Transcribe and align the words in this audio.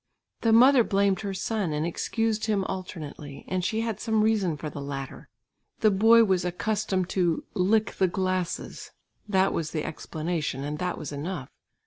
The 0.41 0.51
mother 0.51 0.83
blamed 0.83 1.19
her 1.21 1.35
son 1.35 1.71
and 1.71 1.85
excused 1.85 2.45
him 2.47 2.63
alternately 2.63 3.45
and 3.47 3.63
she 3.63 3.81
had 3.81 3.99
some 3.99 4.23
reason 4.23 4.57
for 4.57 4.67
the 4.67 4.81
latter. 4.81 5.29
The 5.81 5.91
boy 5.91 6.23
was 6.23 6.43
accustomed 6.43 7.07
to 7.09 7.43
"lick 7.53 7.91
the 7.93 8.07
glasses," 8.07 8.89
that 9.29 9.53
was 9.53 9.69
the 9.69 9.83
explanation 9.83 10.63
and 10.63 10.79
that 10.79 10.97
was 10.97 11.11
enough. 11.11 11.49